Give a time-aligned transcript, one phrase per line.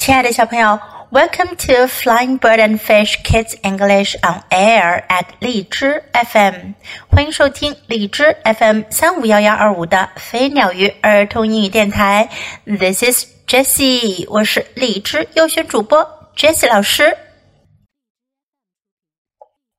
[0.00, 0.80] 亲爱的小朋友
[1.10, 6.72] ，Welcome to Flying Bird and Fish Kids English on Air at 荔枝 FM，
[7.10, 12.30] 欢迎收听荔枝 FM 三五幺幺二五的飞鸟鱼儿童英语电台。
[12.64, 16.02] This is Jessie，我是荔枝优选主播
[16.34, 17.14] Jessie 老师。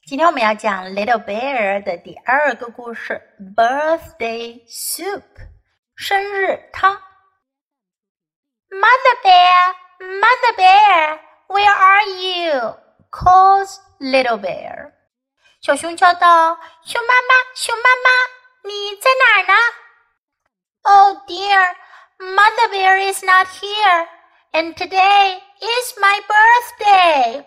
[0.06, 3.20] 今天我们要讲 Little Bear 的第二个故事
[3.56, 5.24] ，Birthday Soup，
[5.96, 6.94] 生日汤。
[8.70, 9.82] Mother Bear。
[10.01, 12.75] Mother bear, where are you?
[13.11, 14.93] calls little bear.
[15.61, 18.11] 小熊叫道：“熊妈妈，熊妈妈，
[18.63, 19.55] 你在哪儿呢？”
[20.83, 21.75] Oh dear,
[22.19, 24.07] Mother bear is not here,
[24.53, 27.45] and today is my birthday.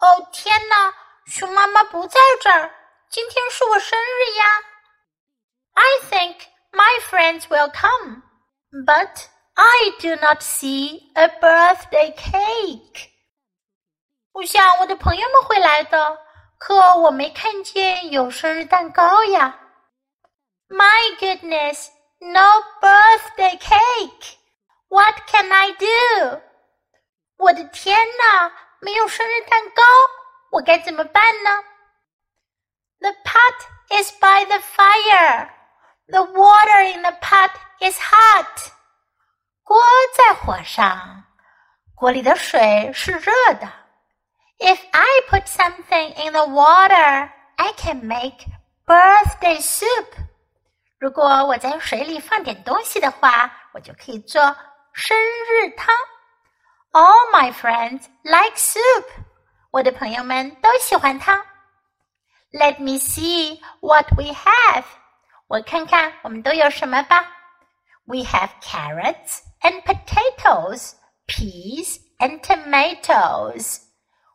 [0.00, 0.94] 哦天哪，
[1.26, 2.70] 熊妈妈不在这儿，
[3.08, 4.44] 今天是我生日呀。
[5.74, 6.36] I think
[6.72, 8.22] my friends will come,
[8.84, 13.10] but I do not see a birthday cake.
[14.32, 16.20] 我想我的朋友们会来的，
[16.58, 19.58] 可我没看见有生日蛋糕呀。
[20.68, 21.88] My goodness,
[22.20, 24.36] no birthday cake.
[24.88, 26.40] What can I do?
[27.38, 29.82] 我的天哪，没有生日蛋糕，
[30.52, 31.64] 我该怎么办呢？
[33.00, 35.50] The pot is by the fire.
[36.08, 38.72] The water in the pot is hot.
[39.62, 39.78] 锅
[40.16, 41.24] 在火上，
[41.94, 43.68] 锅里的水是热的。
[44.58, 48.46] If I put something in the water, I can make
[48.86, 50.06] birthday soup.
[50.98, 54.56] 如果我在水里放点东西的话，我就可以做
[54.92, 55.94] 生日汤。
[56.92, 59.04] All my friends like soup.
[59.70, 61.44] 我的朋友们都喜欢汤。
[62.50, 64.84] Let me see what we have.
[65.46, 67.24] 我看看我们都有什么吧。
[68.06, 70.94] We have carrots and potatoes,
[71.26, 73.80] peas and tomatoes.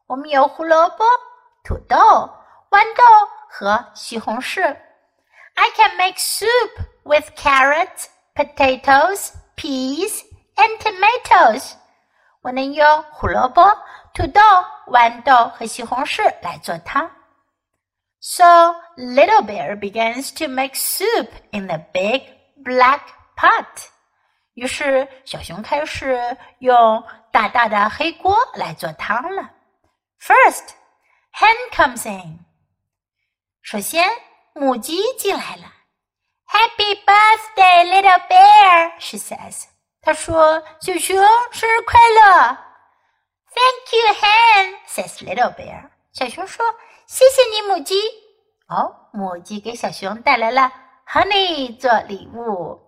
[0.08, 1.04] 我们有胡萝卜、
[1.64, 1.98] 土豆、
[2.70, 3.04] 豌豆
[3.50, 4.62] 和西红柿。
[5.56, 10.24] I can make soup with carrots, potatoes, peas
[10.56, 11.74] and tomatoes.
[12.42, 13.64] 我能用胡萝卜、
[14.14, 14.42] 土豆、
[14.88, 17.10] 豌豆和西红柿来做汤。
[18.20, 22.24] So Little Bear begins to make soup in the big
[22.58, 23.02] black
[23.36, 23.90] pot.
[24.59, 29.49] 于是，小熊开始用大大的黑锅来做汤了。
[30.21, 30.71] First,
[31.33, 32.41] hen comes in.
[33.63, 34.11] 首先，
[34.55, 35.73] 母鸡进来了。
[36.49, 39.67] Happy birthday, little bear, she says.
[40.03, 41.17] 她说：“小熊
[41.53, 42.59] 生日快乐。”
[43.55, 45.89] Thank you, hen, says little bear.
[46.13, 46.67] 小熊说
[47.07, 47.95] ：“谢谢你，母鸡。”
[48.67, 50.73] 哦，母鸡给小熊带来了
[51.07, 52.88] honey 做礼物。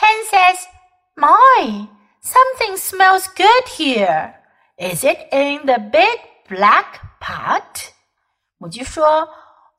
[0.00, 0.66] Hen says,
[1.14, 1.88] My,
[2.20, 4.34] something smells good here.
[4.78, 7.92] Is it in the big black pot?
[8.58, 9.28] 母鸡说：“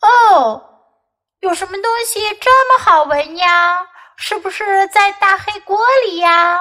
[0.02, 0.64] 哦，
[1.40, 3.88] 有什么东西这么好闻呀？
[4.18, 6.60] 是不是在大黑锅里呀？”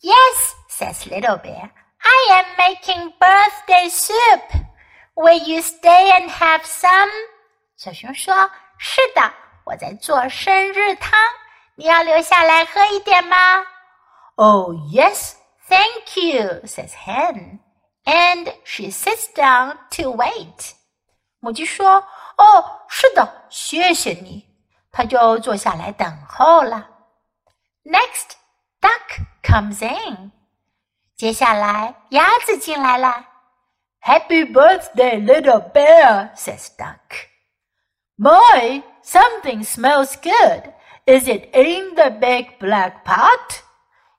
[0.00, 1.70] Yes, says Little Bear.
[2.00, 4.42] I am making birthday soup.
[5.14, 7.10] Will you stay and have some?
[7.76, 9.32] 小熊说：“是的，
[9.64, 11.18] 我在做生日汤。”
[11.76, 13.36] 你要留下来喝一点吗？
[14.36, 15.34] Oh yes,
[15.68, 17.60] thank you, says Hen,
[18.04, 20.72] and she sits down to wait.
[21.40, 22.04] 母鸡说：“
[22.36, 24.46] 哦，是的，谢谢你。”
[24.90, 26.88] 它就坐下来等候了。
[27.84, 28.32] Next,
[28.80, 30.32] duck comes in.
[31.16, 33.24] 接下来，鸭子进来了。
[34.00, 37.26] Happy birthday, little bear, says duck.
[38.16, 40.72] My, something smells good.
[41.06, 43.60] Is it in the big black pot？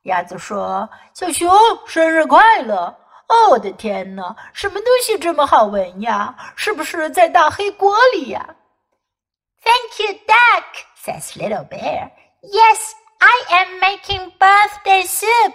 [0.04, 1.52] 鸭子说：“小熊，
[1.86, 2.96] 生日快乐！
[3.28, 6.36] 哦，我的天哪，什么东西这么好闻呀？
[6.56, 8.56] 是不是在大黑锅里呀？”
[9.62, 10.64] Thank you, duck
[11.04, 12.10] says little bear.
[12.42, 15.54] Yes, I am making birthday soup.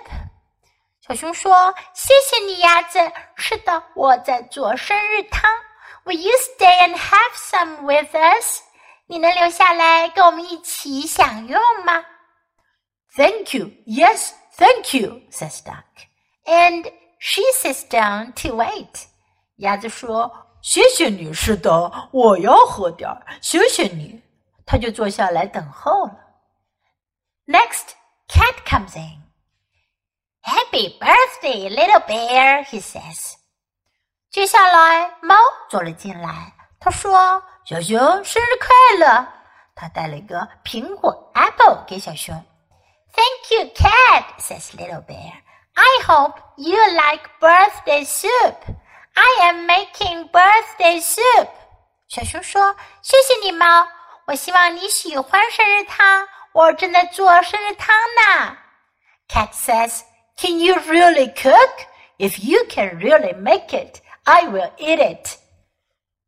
[1.01, 3.01] 小熊说：“谢谢你，鸭子。
[3.35, 5.51] 是的，我在做生日汤。
[6.05, 8.61] Will you stay and have some with us？”
[9.10, 12.06] 你能留下来跟我们一起享用吗
[13.18, 13.72] ？Thank you.
[13.88, 15.84] Yes, thank you, says Duck.
[16.46, 19.08] And she sits down to wait.
[19.56, 23.26] 鸭子说：“谢谢你，是的，我要喝点儿。
[23.42, 24.22] 谢谢你。”
[24.64, 26.16] 他就坐下来等候了。
[27.48, 27.96] Next,
[28.28, 29.24] cat comes in.
[30.44, 33.34] Happy birthday, little bear, he says.
[34.30, 35.36] 接下来，猫
[35.68, 36.54] 走了进来。
[36.80, 39.28] 他说：“小熊生日快乐！”
[39.76, 42.34] 他带了一个苹果 apple 给小熊。
[43.14, 45.34] Thank you, cat," says little bear.
[45.74, 48.56] "I hope you like birthday soup.
[49.14, 51.50] I am making birthday soup.
[52.08, 53.88] 小熊说：“谢谢你，猫。
[54.28, 56.28] 我希望你喜欢生日汤。
[56.54, 58.58] 我正在做生日汤呢。”
[59.28, 60.02] Cat says,
[60.38, 61.88] "Can you really cook?
[62.18, 65.39] If you can really make it, I will eat it."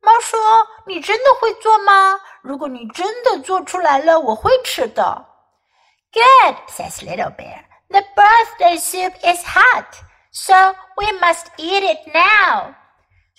[0.01, 0.39] 猫说
[0.85, 2.19] ：“你真的会做吗？
[2.41, 5.25] 如果你真的做出来了，我会吃的。”
[6.11, 7.63] Good, says Little Bear.
[7.89, 9.85] The birthday soup is hot,
[10.31, 12.73] so we must eat it now.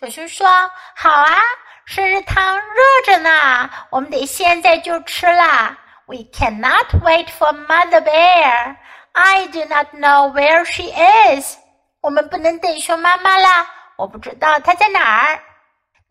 [0.01, 0.49] 小熊说
[0.97, 1.43] ：“好啊，
[1.85, 5.77] 生日汤热着呢，我们得现在就吃啦。
[6.07, 8.77] We cannot wait for Mother Bear.
[9.13, 11.57] I do not know where she is.
[12.01, 13.67] 我们不能等熊妈妈啦，
[13.97, 15.43] 我不知道她在哪儿。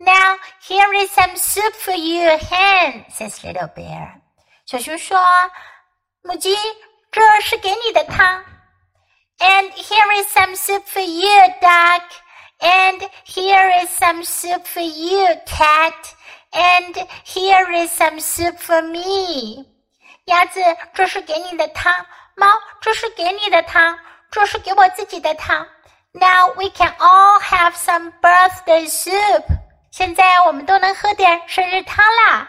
[0.00, 4.20] Now here is some soup for you, Hen, says Little Bear.
[4.66, 5.50] 小熊说：“
[6.22, 6.56] 母鸡，
[7.10, 8.44] 这是给你的汤。”
[9.38, 11.30] And here is some soup for you,
[11.60, 12.02] duck.
[12.58, 16.14] And here is some soup for you, cat.
[16.52, 19.66] And here is some soup for me.
[20.24, 20.60] 鸭子，
[20.94, 21.92] 这是给你的汤；
[22.34, 22.48] 猫，
[22.80, 23.96] 这是给你的汤；
[24.30, 25.66] 这是给我自己的汤。
[26.12, 29.44] Now we can all have some birthday soup.
[29.90, 32.48] 现在我们都能喝点生日汤啦。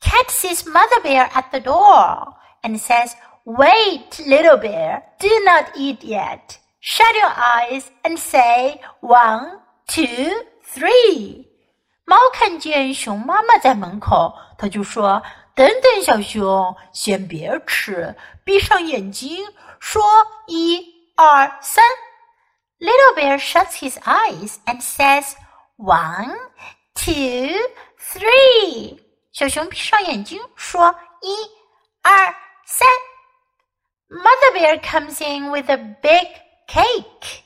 [0.00, 3.12] Cat sees Mother Bear at the door and says,
[3.44, 6.58] Wait, little bear, do not eat yet.
[6.80, 11.46] Shut your eyes and say one, two, three.
[12.06, 15.24] 猫看见熊妈妈在门口，它就说：“
[15.54, 18.14] 等等，小熊，先别吃，
[18.44, 19.46] 闭上眼睛，
[19.78, 20.02] 说
[20.46, 20.82] 一
[21.16, 21.84] 二三。”
[22.80, 25.34] Little bear shuts his eyes and says
[25.78, 26.36] one,
[26.94, 27.56] two,
[27.98, 28.98] three.
[29.32, 31.36] 小熊闭上眼睛，说一
[32.02, 32.88] 二三。
[34.08, 36.28] Mother bear comes in with a big
[36.68, 37.42] cake.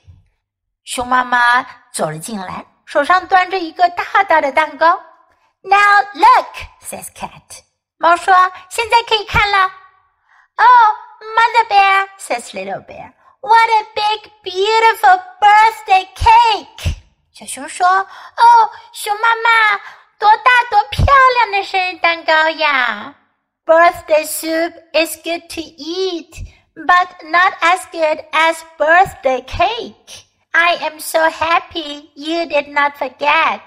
[0.83, 4.99] 熊妈妈走了进来，手上端着一个大大的蛋糕。
[5.61, 7.63] Now look, says Cat.
[7.97, 9.71] 猫说：“现在可以看了。”
[10.57, 10.95] Oh,
[11.35, 13.13] Mother bear, says Little bear.
[13.41, 16.95] What a big, beautiful birthday cake!
[17.33, 18.05] 小熊说：“哦，
[18.91, 19.77] 熊妈妈，
[20.17, 21.05] 多大多漂
[21.37, 23.15] 亮的生日蛋糕呀！”
[23.65, 26.31] Birthday soup is good to eat
[26.75, 30.25] but not as good as birthday cake.
[30.51, 33.59] I am so happy you did not forget.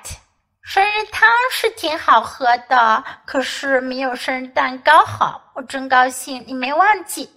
[0.64, 5.40] 生日汤是挺好喝的，可是没有生日蛋糕好。
[5.54, 7.30] 我真高兴你没忘记。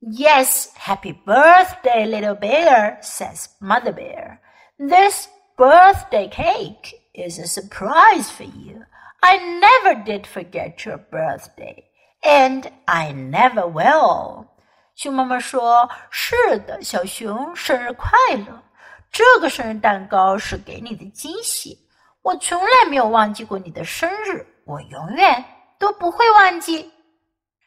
[0.00, 4.38] Yes, happy birthday, little bear, says Mother Bear.
[4.78, 8.84] This birthday cake is a surprise for you.
[9.20, 11.84] I never did forget your birthday,
[12.22, 14.46] and I never will.
[14.94, 18.62] 熊妈妈说：“是的，小熊，生日快乐！
[19.10, 21.78] 这个生日蛋糕是给你的惊喜。
[22.22, 25.44] 我从来没有忘记过你的生日，我永远
[25.78, 26.92] 都不会忘记。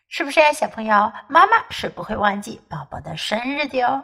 [0.07, 1.11] 是不是呀，小朋友？
[1.27, 4.03] 妈妈是不会忘记宝宝的生日的哦。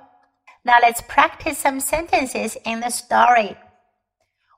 [0.63, 3.55] Now let's practice some sentences in the story.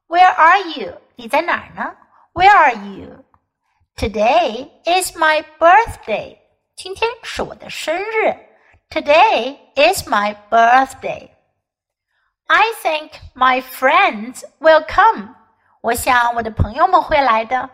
[0.08, 1.02] Where are you？
[1.16, 1.96] 你在哪儿呢？
[2.34, 3.24] Where are you?
[3.96, 6.38] Today is my birthday.
[6.76, 8.36] 今天是我的生日。
[8.90, 11.30] Today is my birthday.
[12.48, 15.36] I think my friends will come.
[15.82, 17.70] 我想我的朋友们会来的。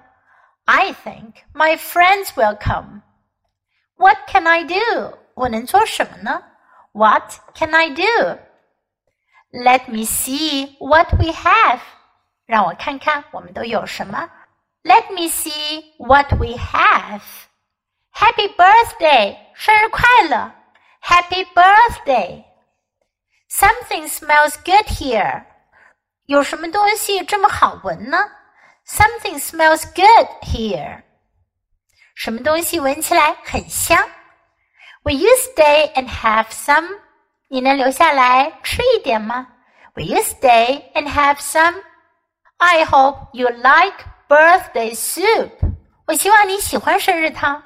[0.66, 3.02] I think my friends will come.
[3.96, 5.18] What can I do?
[5.34, 6.44] 我能做什么呢？
[6.92, 8.40] What can I do?
[9.52, 11.80] Let me see what we have.
[12.46, 14.30] 让我看看我们都有什么。
[14.84, 17.22] Let me see what we have.
[18.14, 19.38] Happy birthday!
[19.54, 20.52] 生日快乐！
[21.02, 22.44] Happy birthday!
[23.50, 25.46] Something smells good here.
[26.26, 28.18] 有什么东西这么好闻呢？
[28.88, 31.04] Something smells good here.
[32.16, 33.98] 什么东西闻起来很香？
[35.04, 37.00] Will you stay and have some?
[37.48, 39.48] 你能留下来吃一点吗？
[39.96, 41.82] Will you stay and have some?
[42.58, 45.52] I hope you like birthday soup.
[46.08, 47.64] 我希望你喜欢生日汤。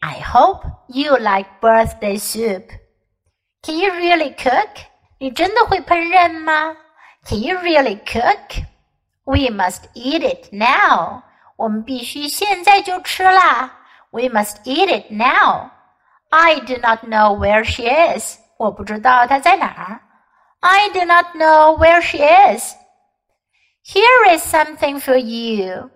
[0.00, 2.64] I hope you like birthday soup.
[3.62, 4.68] Can you really cook?
[5.18, 6.76] 你真的会烹饪吗？
[7.24, 8.64] Can you really cook?
[9.24, 11.22] We must eat it now.
[11.56, 13.78] 我们必须现在就吃啦。
[14.10, 15.70] We must eat it now.
[16.30, 18.38] I do not know where she is.
[18.56, 20.00] 我不知道她在哪儿。
[20.60, 22.74] I do not know where she is.
[23.86, 25.90] Here is something for you.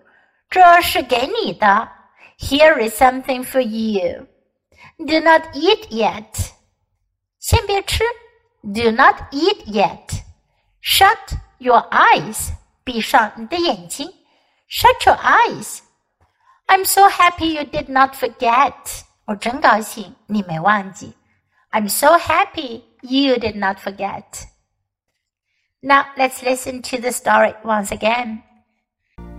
[0.49, 1.97] 这是给你的。
[2.39, 4.27] here is something for you.
[4.99, 6.51] Do not eat yet.
[7.39, 8.03] 先别吃，
[8.61, 10.21] Do not eat yet.
[10.83, 11.17] Shut
[11.57, 12.51] your eyes.
[12.83, 14.13] 闭上你的眼睛。
[14.69, 15.79] Shut your eyes.
[16.67, 19.01] I'm so happy you did not forget.
[19.25, 21.15] 我真高兴你没忘记。
[21.71, 24.23] I'm so happy you did not forget.
[25.84, 28.44] Now let's listen to the story once again.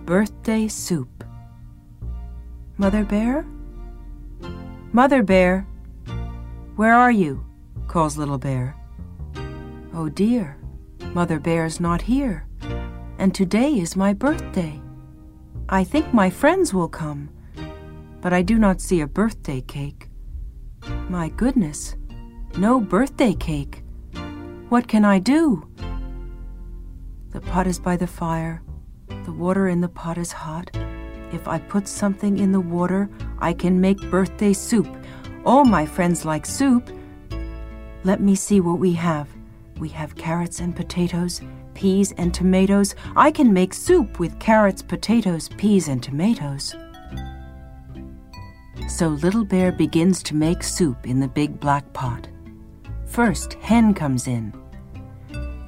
[0.04, 1.24] Birthday soup.
[2.76, 3.46] Mother Bear?
[4.92, 5.66] Mother Bear,
[6.76, 7.42] where are you?
[7.88, 8.76] calls Little Bear.
[9.94, 10.58] Oh dear,
[11.14, 12.46] Mother Bear's not here,
[13.18, 14.78] and today is my birthday.
[15.70, 17.30] I think my friends will come,
[18.20, 20.08] but I do not see a birthday cake.
[21.08, 21.96] My goodness,
[22.58, 23.82] no birthday cake.
[24.68, 25.66] What can I do?
[27.34, 28.62] The pot is by the fire.
[29.24, 30.70] The water in the pot is hot.
[31.32, 33.10] If I put something in the water,
[33.40, 34.86] I can make birthday soup.
[35.44, 36.88] All my friends like soup.
[38.04, 39.28] Let me see what we have.
[39.78, 41.40] We have carrots and potatoes,
[41.74, 42.94] peas and tomatoes.
[43.16, 46.76] I can make soup with carrots, potatoes, peas, and tomatoes.
[48.86, 52.28] So Little Bear begins to make soup in the big black pot.
[53.06, 54.54] First, Hen comes in.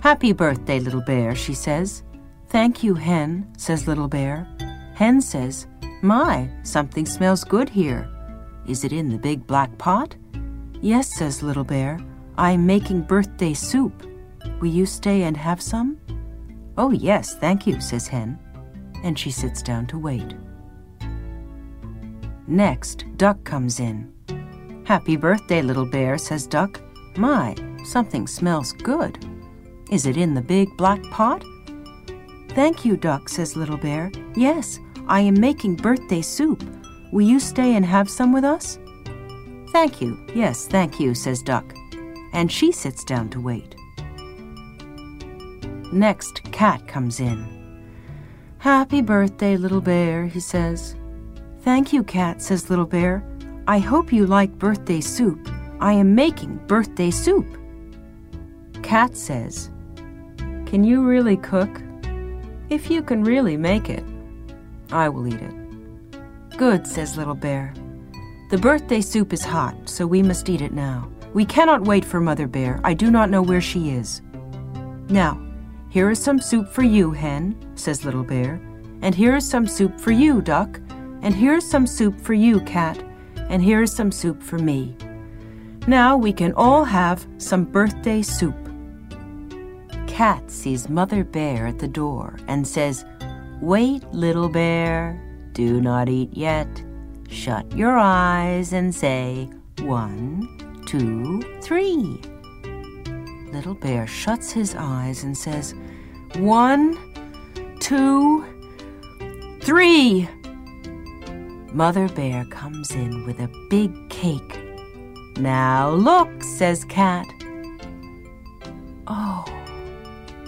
[0.01, 2.03] Happy birthday, Little Bear, she says.
[2.49, 4.47] Thank you, Hen, says Little Bear.
[4.95, 5.67] Hen says,
[6.03, 8.09] My, something smells good here.
[8.69, 10.15] Is it in the big black pot?
[10.81, 11.99] Yes, says Little Bear.
[12.39, 14.07] I'm making birthday soup.
[14.61, 15.99] Will you stay and have some?
[16.79, 18.39] Oh, yes, thank you, says Hen.
[19.03, 20.35] And she sits down to wait.
[22.47, 24.13] Next, Duck comes in.
[24.85, 26.81] Happy birthday, Little Bear, says Duck.
[27.17, 29.19] My, something smells good.
[29.91, 31.45] Is it in the big black pot?
[32.51, 34.11] Thank you, Duck, says Little Bear.
[34.35, 36.65] Yes, I am making birthday soup.
[37.13, 38.79] Will you stay and have some with us?
[39.71, 40.19] Thank you.
[40.35, 41.73] Yes, thank you, says Duck.
[42.33, 43.77] And she sits down to wait.
[45.93, 47.47] Next, Cat comes in.
[48.59, 50.97] Happy birthday, Little Bear, he says.
[51.61, 53.25] Thank you, Cat, says Little Bear.
[53.69, 55.49] I hope you like birthday soup.
[55.79, 57.47] I am making birthday soup.
[58.83, 59.71] Cat says,
[60.77, 61.81] Can you really cook?
[62.69, 64.05] If you can really make it,
[64.93, 66.59] I will eat it.
[66.59, 67.73] Good, says Little Bear.
[68.51, 71.11] The birthday soup is hot, so we must eat it now.
[71.33, 72.79] We cannot wait for Mother Bear.
[72.85, 74.21] I do not know where she is.
[75.09, 75.41] Now,
[75.89, 78.61] here is some soup for you, Hen, says Little Bear.
[79.01, 80.79] And here is some soup for you, Duck.
[81.23, 83.03] And here is some soup for you, Cat.
[83.49, 84.95] And here is some soup for me.
[85.87, 88.66] Now we can all have some birthday soup.
[90.17, 93.05] Cat sees Mother Bear at the door and says,
[93.61, 96.83] Wait, little bear, do not eat yet.
[97.29, 100.49] Shut your eyes and say, One,
[100.87, 102.19] two, three.
[103.53, 105.75] Little bear shuts his eyes and says,
[106.37, 106.97] One,
[107.79, 108.43] two,
[109.61, 110.27] three.
[111.75, 114.59] Mother Bear comes in with a big cake.
[115.37, 117.27] Now look, says Cat.
[119.09, 119.45] Oh,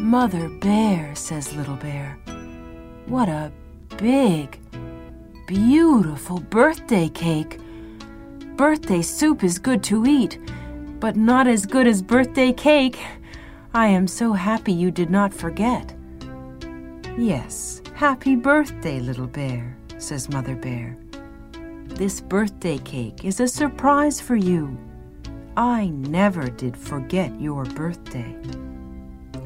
[0.00, 2.16] Mother Bear, says Little Bear.
[3.06, 3.50] What a
[3.96, 4.60] big,
[5.48, 7.58] beautiful birthday cake.
[8.56, 10.38] Birthday soup is good to eat,
[11.00, 13.00] but not as good as birthday cake.
[13.74, 15.92] I am so happy you did not forget.
[17.16, 20.96] Yes, happy birthday, little bear, says Mother Bear.
[21.86, 24.78] This birthday cake is a surprise for you.
[25.56, 28.36] I never did forget your birthday,